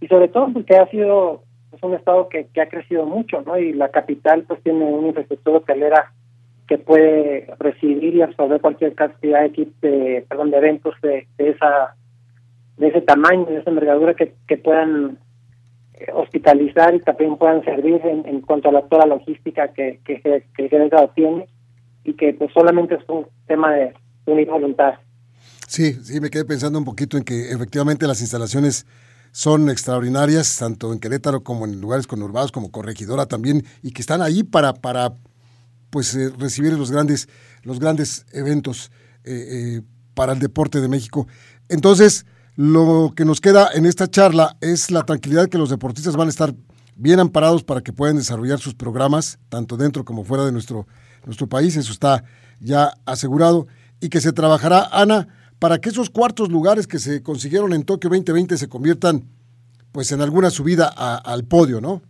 y 0.00 0.06
sobre 0.06 0.28
todo 0.28 0.54
porque 0.54 0.74
ha 0.74 0.88
sido 0.88 1.42
pues, 1.68 1.82
un 1.82 1.92
estado 1.92 2.30
que, 2.30 2.46
que 2.46 2.62
ha 2.62 2.70
crecido 2.70 3.04
mucho, 3.04 3.42
¿no? 3.42 3.58
Y 3.58 3.74
la 3.74 3.90
capital 3.90 4.44
pues 4.44 4.62
tiene 4.62 4.86
una 4.86 5.08
infraestructura 5.08 5.58
hotelera 5.58 6.14
que 6.66 6.78
puede 6.78 7.46
recibir 7.58 8.14
y 8.14 8.22
absorber 8.22 8.60
cualquier 8.60 8.94
cantidad 8.94 9.42
de, 9.42 9.68
de, 9.82 10.26
perdón, 10.28 10.50
de 10.50 10.56
eventos 10.56 10.94
de, 11.02 11.26
esa 11.38 11.94
de 12.76 12.88
ese 12.88 13.02
tamaño, 13.02 13.46
de 13.46 13.58
esa 13.58 13.70
envergadura 13.70 14.14
que, 14.14 14.34
que 14.48 14.56
puedan 14.56 15.18
eh, 15.94 16.06
hospitalizar 16.14 16.94
y 16.94 17.00
también 17.00 17.36
puedan 17.36 17.64
servir 17.64 18.00
en, 18.04 18.26
en 18.26 18.40
cuanto 18.40 18.70
a 18.70 18.72
la, 18.72 18.82
toda 18.82 19.06
la 19.06 19.14
logística 19.16 19.72
que, 19.72 20.00
que, 20.04 20.20
que 20.56 20.68
tiene 21.14 21.46
y 22.04 22.14
que 22.14 22.34
pues 22.34 22.50
solamente 22.52 22.94
es 22.94 23.08
un 23.08 23.26
tema 23.46 23.74
de 23.74 23.94
unir 24.26 24.48
voluntad. 24.48 24.94
Sí, 25.68 25.92
sí, 25.92 26.20
me 26.20 26.30
quedé 26.30 26.44
pensando 26.44 26.78
un 26.78 26.84
poquito 26.84 27.16
en 27.16 27.24
que 27.24 27.50
efectivamente 27.50 28.06
las 28.06 28.20
instalaciones 28.20 28.86
son 29.32 29.68
extraordinarias, 29.68 30.58
tanto 30.58 30.92
en 30.92 31.00
Querétaro 31.00 31.42
como 31.42 31.64
en 31.64 31.80
lugares 31.80 32.06
conurbados, 32.06 32.52
como 32.52 32.70
Corregidora 32.70 33.26
también, 33.26 33.64
y 33.82 33.90
que 33.92 34.00
están 34.00 34.22
ahí 34.22 34.44
para, 34.44 34.74
para 34.74 35.14
pues, 35.94 36.12
eh, 36.16 36.28
recibir 36.36 36.72
los 36.72 36.90
grandes, 36.90 37.28
los 37.62 37.78
grandes 37.78 38.26
eventos 38.32 38.90
eh, 39.22 39.76
eh, 39.78 39.82
para 40.14 40.32
el 40.32 40.40
deporte 40.40 40.80
de 40.80 40.88
México. 40.88 41.28
Entonces, 41.68 42.26
lo 42.56 43.12
que 43.14 43.24
nos 43.24 43.40
queda 43.40 43.68
en 43.72 43.86
esta 43.86 44.08
charla 44.08 44.56
es 44.60 44.90
la 44.90 45.04
tranquilidad 45.04 45.48
que 45.48 45.56
los 45.56 45.70
deportistas 45.70 46.16
van 46.16 46.26
a 46.26 46.30
estar 46.30 46.52
bien 46.96 47.20
amparados 47.20 47.62
para 47.62 47.80
que 47.80 47.92
puedan 47.92 48.16
desarrollar 48.16 48.58
sus 48.58 48.74
programas, 48.74 49.38
tanto 49.48 49.76
dentro 49.76 50.04
como 50.04 50.24
fuera 50.24 50.44
de 50.44 50.50
nuestro 50.50 50.88
nuestro 51.26 51.48
país, 51.48 51.76
eso 51.76 51.92
está 51.92 52.24
ya 52.58 52.92
asegurado, 53.06 53.68
y 54.00 54.08
que 54.08 54.20
se 54.20 54.32
trabajará, 54.32 54.88
Ana, 54.90 55.28
para 55.60 55.78
que 55.78 55.90
esos 55.90 56.10
cuartos 56.10 56.48
lugares 56.48 56.88
que 56.88 56.98
se 56.98 57.22
consiguieron 57.22 57.72
en 57.72 57.84
Tokio 57.84 58.10
2020 58.10 58.58
se 58.58 58.68
conviertan 58.68 59.28
pues 59.92 60.10
en 60.10 60.22
alguna 60.22 60.50
subida 60.50 60.88
al 60.88 61.44
podio, 61.44 61.80
¿no? 61.80 62.02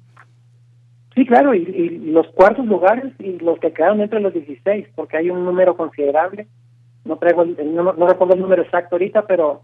Sí, 1.15 1.27
claro, 1.27 1.55
y, 1.55 1.65
los 1.99 2.27
cuartos 2.29 2.67
lugares 2.67 3.13
y 3.21 3.39
los 3.39 3.59
que 3.61 3.73
quedaron 3.73 4.01
entre 4.01 4.21
los 4.21 4.33
16, 4.33 4.89
porque 4.95 5.17
hay 5.17 5.31
un 5.31 5.45
número 5.45 5.77
considerable, 5.77 6.49
no 7.05 7.17
traigo 7.19 7.45
no, 7.45 7.93
recuerdo 7.93 8.35
el 8.35 8.41
número 8.41 8.63
exacto 8.63 8.97
ahorita, 8.97 9.27
pero 9.27 9.63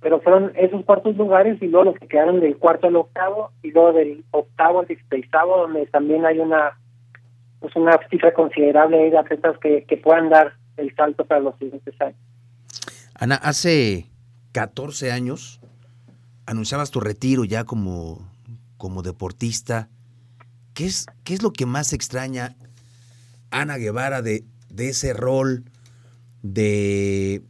pero 0.00 0.20
fueron 0.20 0.50
esos 0.56 0.84
cuartos 0.84 1.16
lugares 1.16 1.62
y 1.62 1.68
luego 1.68 1.84
los 1.84 1.94
que 1.94 2.08
quedaron 2.08 2.40
del 2.40 2.56
cuarto 2.56 2.88
al 2.88 2.96
octavo 2.96 3.52
y 3.62 3.70
luego 3.70 3.92
del 3.92 4.24
octavo 4.32 4.80
al 4.80 4.88
dieciséisavo, 4.88 5.58
donde 5.58 5.86
también 5.86 6.26
hay 6.26 6.40
una 6.40 6.76
pues 7.60 7.76
una 7.76 7.96
cifra 8.10 8.34
considerable 8.34 9.10
de 9.10 9.16
atletas 9.16 9.56
que, 9.58 9.84
que 9.84 9.96
puedan 9.96 10.28
dar 10.28 10.54
el 10.76 10.92
salto 10.96 11.24
para 11.24 11.40
los 11.40 11.56
siguientes 11.58 11.94
años. 12.00 12.18
Ana, 13.14 13.36
hace 13.36 14.06
14 14.50 15.12
años 15.12 15.60
anunciabas 16.46 16.90
tu 16.90 16.98
retiro 16.98 17.44
ya 17.44 17.64
como, 17.64 18.28
como 18.76 19.02
deportista. 19.02 19.88
¿Qué 20.74 20.86
es, 20.86 21.06
¿Qué 21.24 21.34
es 21.34 21.42
lo 21.42 21.52
que 21.52 21.66
más 21.66 21.92
extraña 21.92 22.56
Ana 23.50 23.76
Guevara 23.76 24.22
de, 24.22 24.44
de 24.70 24.88
ese 24.88 25.12
rol 25.12 25.64
de, 26.42 27.42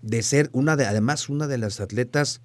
de 0.00 0.22
ser 0.22 0.48
una 0.52 0.76
de, 0.76 0.86
además 0.86 1.28
una 1.28 1.46
de 1.46 1.58
las 1.58 1.80
atletas 1.80 2.40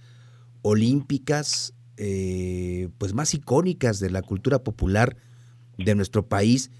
olímpicas 0.61 1.73
eh, 1.97 2.89
pues 2.97 3.13
más 3.13 3.33
icónicas 3.33 3.99
de 3.99 4.09
la 4.09 4.21
cultura 4.21 4.63
popular 4.63 5.17
de 5.77 5.95
nuestro 5.95 6.27
país? 6.27 6.71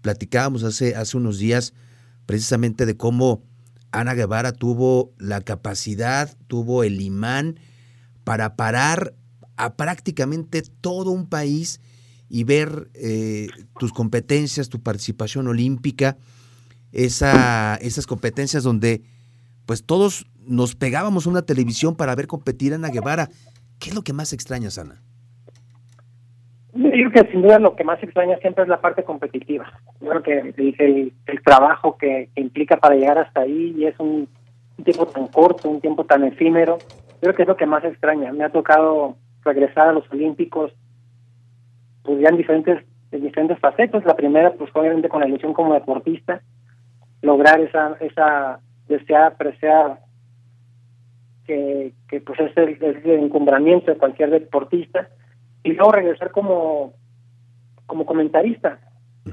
Platicábamos 0.00 0.62
hace, 0.62 0.94
hace 0.94 1.16
unos 1.16 1.38
días 1.38 1.74
precisamente 2.24 2.86
de 2.86 2.96
cómo 2.96 3.42
Ana 3.90 4.14
Guevara 4.14 4.52
tuvo 4.52 5.12
la 5.18 5.40
capacidad, 5.40 6.36
tuvo 6.46 6.84
el 6.84 7.00
imán 7.00 7.58
para 8.24 8.56
parar 8.56 9.14
a 9.56 9.76
prácticamente 9.76 10.62
todo 10.62 11.10
un 11.10 11.26
país 11.26 11.80
y 12.28 12.44
ver 12.44 12.88
eh, 12.94 13.48
tus 13.78 13.92
competencias, 13.92 14.68
tu 14.68 14.82
participación 14.82 15.48
olímpica, 15.48 16.16
esa, 16.92 17.76
esas 17.76 18.06
competencias 18.06 18.62
donde 18.62 19.02
pues 19.66 19.84
todos 19.84 20.26
nos 20.46 20.74
pegábamos 20.74 21.26
a 21.26 21.30
una 21.30 21.42
televisión 21.42 21.96
para 21.96 22.14
ver 22.14 22.26
competir 22.26 22.72
a 22.72 22.76
Ana 22.76 22.88
Guevara. 22.88 23.28
¿Qué 23.78 23.90
es 23.90 23.94
lo 23.94 24.02
que 24.02 24.12
más 24.12 24.32
extrañas, 24.32 24.78
Ana? 24.78 25.02
Yo 26.74 27.10
creo 27.10 27.10
que 27.10 27.32
sin 27.32 27.42
duda 27.42 27.58
lo 27.58 27.74
que 27.74 27.84
más 27.84 28.02
extraña 28.02 28.38
siempre 28.38 28.62
es 28.62 28.68
la 28.68 28.80
parte 28.80 29.02
competitiva. 29.02 29.72
Yo 30.00 30.10
creo 30.10 30.22
que 30.22 30.54
el, 30.78 31.42
trabajo 31.44 31.96
que, 31.96 32.28
implica 32.36 32.76
para 32.76 32.94
llegar 32.94 33.18
hasta 33.18 33.40
ahí 33.40 33.74
y 33.76 33.86
es 33.86 33.98
un, 33.98 34.28
tiempo 34.84 35.06
tan 35.06 35.26
corto, 35.28 35.68
un 35.68 35.80
tiempo 35.80 36.04
tan 36.04 36.24
efímero, 36.24 36.78
yo 36.78 37.20
creo 37.20 37.34
que 37.34 37.42
es 37.42 37.48
lo 37.48 37.56
que 37.56 37.66
más 37.66 37.84
extraña. 37.84 38.32
Me 38.32 38.44
ha 38.44 38.50
tocado 38.50 39.16
regresar 39.44 39.88
a 39.88 39.92
los 39.92 40.08
Olímpicos 40.12 40.72
pues 42.08 42.36
diferentes, 42.36 42.84
en 43.12 43.22
diferentes 43.22 43.58
facetas. 43.58 44.04
La 44.04 44.16
primera, 44.16 44.52
pues 44.52 44.70
obviamente 44.74 45.08
con 45.08 45.20
la 45.20 45.28
ilusión 45.28 45.52
como 45.52 45.74
deportista, 45.74 46.40
lograr 47.20 47.60
esa, 47.60 47.96
esa 48.00 48.60
deseada, 48.88 49.36
preciada 49.36 50.00
que, 51.46 51.92
que 52.08 52.20
pues 52.20 52.40
es 52.40 52.56
el, 52.56 52.82
el 52.82 53.24
encumbramiento 53.24 53.90
de 53.90 53.98
cualquier 53.98 54.30
deportista 54.30 55.08
y 55.62 55.72
luego 55.72 55.92
regresar 55.92 56.30
como, 56.30 56.94
como 57.86 58.06
comentarista 58.06 58.78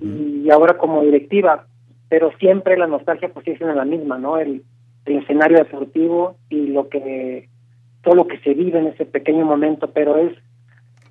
y 0.02 0.50
ahora 0.50 0.78
como 0.78 1.02
directiva, 1.04 1.68
pero 2.10 2.32
siempre 2.38 2.78
la 2.78 2.88
nostalgia 2.88 3.30
pues 3.30 3.46
sigue 3.46 3.58
siendo 3.58 3.76
la 3.76 3.86
misma, 3.86 4.18
¿no? 4.18 4.38
El, 4.38 4.64
el 5.06 5.18
escenario 5.18 5.60
deportivo 5.60 6.38
y 6.50 6.68
lo 6.68 6.90
que 6.90 7.50
todo 8.02 8.16
lo 8.16 8.28
que 8.28 8.40
se 8.40 8.54
vive 8.54 8.80
en 8.80 8.88
ese 8.88 9.06
pequeño 9.06 9.46
momento, 9.46 9.92
pero 9.92 10.18
es 10.18 10.34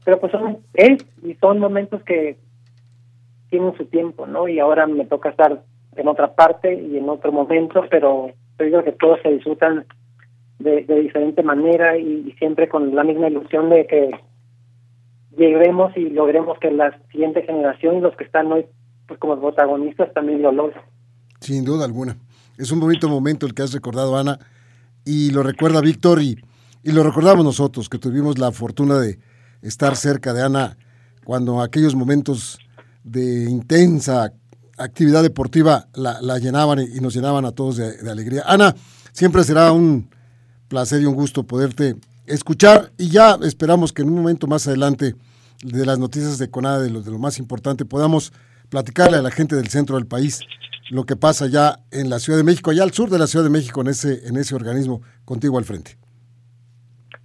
pero 0.05 0.21
pues 0.21 0.33
son 0.33 0.59
es 0.75 1.05
y 1.23 1.35
son 1.35 1.59
momentos 1.59 2.03
que 2.03 2.37
tienen 3.51 3.77
su 3.77 3.87
tiempo, 3.87 4.27
¿no? 4.27 4.49
Y 4.49 4.59
ahora 4.59 4.87
me 4.87 5.07
toca 5.07 5.31
estar 5.31 5.63
en 5.97 6.09
otra 6.09 6.35
parte 6.35 6.75
y 6.75 6.99
en 6.99 7.09
otro 7.09 7.33
momento, 7.33 7.85
pero 7.91 8.29
yo 8.59 8.65
digo 8.65 8.85
que 8.85 8.93
todos 8.93 9.21
se 9.23 9.31
disfrutan 9.31 9.87
de, 10.59 10.85
de 10.85 11.01
diferente 11.01 11.43
manera 11.43 11.97
y, 11.97 12.25
y 12.29 12.33
siempre 12.33 12.69
con 12.69 12.95
la 12.95 13.05
misma 13.05 13.29
ilusión 13.29 13.71
de 13.71 13.87
que 13.87 14.11
lleguemos 15.37 15.97
y 15.97 16.11
logremos 16.11 16.59
que 16.59 16.71
la 16.71 16.99
siguiente 17.11 17.43
generación 17.43 17.97
y 17.97 18.01
los 18.01 18.17
que 18.17 18.25
están 18.25 18.53
hoy 18.53 18.67
pues 19.07 19.21
como 19.21 19.39
protagonistas 19.41 20.13
también 20.15 20.43
lo 20.43 20.53
logren. 20.53 20.81
Sin 21.41 21.65
duda 21.65 21.85
alguna. 21.85 22.17
Es 22.57 22.71
un 22.71 22.81
bonito 22.81 23.09
momento 23.09 23.47
el 23.47 23.55
que 23.55 23.63
has 23.63 23.73
recordado, 23.73 24.17
Ana, 24.17 24.39
y 25.05 25.31
lo 25.31 25.43
recuerda 25.43 25.81
Víctor 25.81 26.23
y, 26.23 26.37
y 26.83 26.93
lo 26.93 27.03
recordamos 27.03 27.45
nosotros, 27.45 27.89
que 27.89 27.99
tuvimos 27.99 28.39
la 28.39 28.53
fortuna 28.53 28.99
de 28.99 29.19
estar 29.65 29.97
cerca 29.97 30.33
de 30.33 30.43
Ana 30.43 30.77
cuando 31.25 31.61
aquellos 31.61 31.95
momentos 31.95 32.59
de 33.03 33.51
intensa 33.51 34.33
actividad 34.77 35.23
deportiva 35.23 35.89
la, 35.95 36.39
llenaban 36.39 36.81
y 36.81 37.01
nos 37.01 37.15
llenaban 37.15 37.45
a 37.45 37.53
todos 37.53 37.77
de, 37.77 38.11
alegría. 38.11 38.43
Ana, 38.47 38.75
siempre 39.13 39.43
será 39.45 39.73
un 39.73 40.11
placer 40.69 41.01
y 41.03 41.07
un 41.07 41.15
gusto 41.15 41.45
poderte 41.45 41.97
escuchar 42.27 42.93
y 42.99 43.09
ya 43.09 43.39
esperamos 43.43 43.93
que 43.93 44.03
en 44.03 44.09
un 44.09 44.17
momento 44.17 44.47
más 44.47 44.67
adelante 44.69 45.15
de 45.63 45.87
las 45.87 45.99
noticias 45.99 46.39
de 46.39 46.51
Conada, 46.51 46.81
de 46.81 46.91
lo, 46.91 47.01
de 47.01 47.11
lo 47.11 47.19
más 47.19 47.39
importante, 47.39 47.85
podamos 47.85 48.33
platicarle 48.69 49.17
a 49.17 49.23
la 49.23 49.31
gente 49.31 49.57
del 49.57 49.69
centro 49.69 49.97
del 49.97 50.07
país 50.07 50.41
lo 50.91 51.05
que 51.05 51.17
pasa 51.17 51.47
ya 51.47 51.79
en 51.91 52.11
la 52.11 52.19
Ciudad 52.19 52.39
de 52.39 52.45
México, 52.45 52.71
allá 52.71 52.83
al 52.83 52.93
sur 52.93 53.09
de 53.09 53.19
la 53.19 53.27
Ciudad 53.27 53.45
de 53.45 53.51
México, 53.51 53.81
en 53.81 53.89
ese, 53.89 54.27
en 54.29 54.37
ese 54.37 54.55
organismo, 54.55 55.01
contigo 55.25 55.57
al 55.59 55.65
frente. 55.65 55.97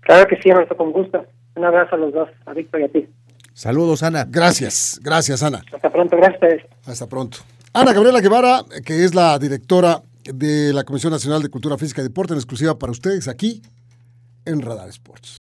Claro 0.01 0.27
que 0.27 0.37
sí, 0.41 0.49
Ernesto, 0.49 0.77
con 0.77 0.91
gusto. 0.91 1.25
Un 1.59 1.65
abrazo 1.65 1.95
a 1.95 1.97
los 1.97 2.13
dos, 2.13 2.29
a 2.45 2.53
Víctor 2.53 2.79
y 2.79 2.83
a 2.85 2.87
ti. 2.87 3.09
Saludos, 3.53 4.01
Ana. 4.01 4.25
Gracias, 4.25 4.97
gracias, 5.03 5.43
Ana. 5.43 5.61
Hasta 5.73 5.89
pronto, 5.89 6.15
gracias. 6.15 6.63
Hasta 6.85 7.05
pronto. 7.05 7.39
Ana 7.73 7.91
Gabriela 7.91 8.21
Guevara, 8.21 8.61
que 8.85 9.03
es 9.03 9.13
la 9.13 9.37
directora 9.37 10.01
de 10.23 10.71
la 10.71 10.85
Comisión 10.85 11.11
Nacional 11.11 11.41
de 11.41 11.49
Cultura 11.49 11.77
Física 11.77 11.99
y 11.99 12.05
Deporte, 12.05 12.31
en 12.31 12.39
exclusiva 12.39 12.79
para 12.79 12.93
ustedes 12.93 13.27
aquí 13.27 13.61
en 14.45 14.61
Radar 14.61 14.87
Sports. 14.87 15.37